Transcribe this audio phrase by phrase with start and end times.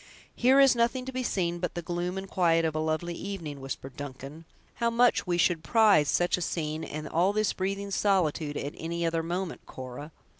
[0.35, 3.61] "Here is nothing to be seen but the gloom and quiet of a lovely evening,"
[3.61, 4.45] whispered Duncan;
[4.77, 9.05] "how much should we prize such a scene, and all this breathing solitude, at any
[9.05, 10.11] other moment, Cora!